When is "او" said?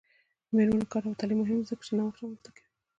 1.07-1.17